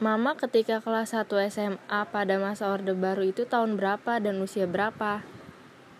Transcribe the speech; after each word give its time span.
Mama 0.00 0.32
ketika 0.32 0.80
kelas 0.80 1.12
1 1.12 1.28
SMA 1.52 2.00
pada 2.08 2.40
masa 2.40 2.72
Orde 2.72 2.96
Baru 2.96 3.20
itu 3.20 3.44
tahun 3.44 3.76
berapa 3.76 4.16
dan 4.16 4.40
usia 4.40 4.64
berapa? 4.64 5.20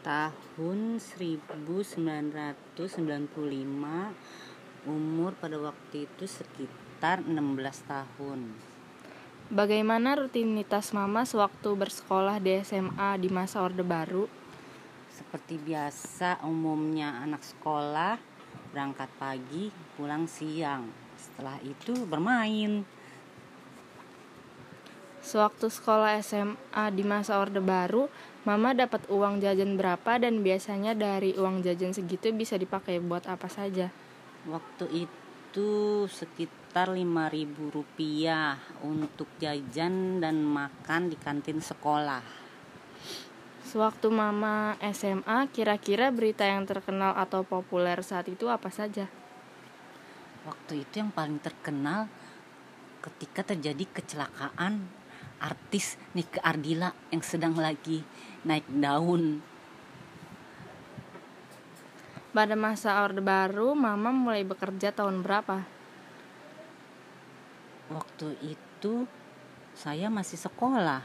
Tahun 0.01 0.97
1995 0.97 2.81
umur 4.89 5.37
pada 5.37 5.61
waktu 5.61 6.09
itu 6.09 6.25
sekitar 6.25 7.21
16 7.29 7.37
tahun. 7.85 8.49
Bagaimana 9.53 10.17
rutinitas 10.17 10.97
Mama 10.97 11.29
sewaktu 11.29 11.69
bersekolah 11.77 12.41
di 12.41 12.57
SMA 12.65 13.21
di 13.21 13.29
masa 13.29 13.61
Orde 13.61 13.85
Baru? 13.85 14.33
Seperti 15.13 15.61
biasa 15.61 16.41
umumnya 16.49 17.21
anak 17.21 17.45
sekolah 17.45 18.17
berangkat 18.73 19.13
pagi, 19.21 19.69
pulang 20.01 20.25
siang. 20.25 20.89
Setelah 21.21 21.61
itu 21.61 21.93
bermain. 22.09 23.00
Sewaktu 25.31 25.71
sekolah 25.71 26.19
SMA 26.27 26.91
di 26.91 27.07
masa 27.07 27.39
Orde 27.39 27.63
Baru, 27.63 28.11
Mama 28.43 28.75
dapat 28.75 29.07
uang 29.07 29.39
jajan 29.39 29.79
berapa 29.79 30.19
dan 30.19 30.43
biasanya 30.43 30.91
dari 30.99 31.39
uang 31.39 31.63
jajan 31.63 31.95
segitu 31.95 32.35
bisa 32.35 32.59
dipakai 32.59 32.99
buat 32.99 33.31
apa 33.31 33.47
saja? 33.47 33.95
Waktu 34.51 35.07
itu 35.07 35.71
sekitar 36.11 36.91
5000 36.91 37.47
rupiah 37.71 38.59
untuk 38.83 39.31
jajan 39.39 40.19
dan 40.19 40.43
makan 40.43 41.15
di 41.15 41.15
kantin 41.15 41.63
sekolah. 41.63 42.27
Sewaktu 43.71 44.11
Mama 44.11 44.75
SMA, 44.91 45.47
kira-kira 45.55 46.11
berita 46.11 46.43
yang 46.43 46.67
terkenal 46.67 47.15
atau 47.15 47.47
populer 47.47 48.03
saat 48.03 48.27
itu 48.27 48.51
apa 48.51 48.67
saja? 48.75 49.07
Waktu 50.43 50.83
itu 50.83 50.99
yang 50.99 51.15
paling 51.15 51.39
terkenal 51.39 52.11
ketika 52.99 53.55
terjadi 53.55 53.87
kecelakaan 53.95 54.99
artis 55.41 55.97
Nike 56.13 56.39
Ardila 56.45 56.93
yang 57.09 57.25
sedang 57.25 57.57
lagi 57.57 58.05
naik 58.45 58.69
daun. 58.69 59.41
Pada 62.31 62.55
masa 62.55 63.03
Orde 63.03 63.19
Baru, 63.19 63.75
Mama 63.75 64.15
mulai 64.15 64.47
bekerja 64.47 64.95
tahun 64.95 65.27
berapa? 65.27 65.67
Waktu 67.91 68.39
itu 68.55 69.11
saya 69.75 70.07
masih 70.07 70.39
sekolah. 70.39 71.03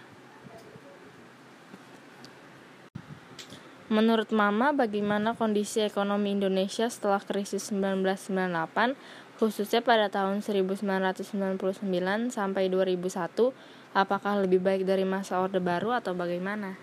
Menurut 3.90 4.30
Mama, 4.34 4.70
bagaimana 4.74 5.34
kondisi 5.34 5.82
ekonomi 5.82 6.34
Indonesia 6.34 6.90
setelah 6.90 7.22
krisis 7.22 7.70
1998, 7.74 8.94
khususnya 9.36 9.84
pada 9.84 10.08
tahun 10.08 10.40
1999 10.40 11.86
sampai 12.32 12.64
2001, 12.72 13.52
apakah 13.96 14.44
lebih 14.44 14.60
baik 14.64 14.84
dari 14.84 15.04
masa 15.08 15.40
Orde 15.40 15.60
Baru 15.64 15.92
atau 15.92 16.12
bagaimana? 16.16 16.76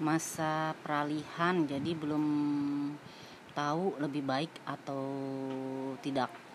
Masa 0.00 0.76
peralihan, 0.80 1.64
jadi 1.64 1.92
belum 1.96 2.24
tahu 3.52 4.00
lebih 4.00 4.24
baik 4.24 4.52
atau 4.64 5.04
tidak. 6.00 6.51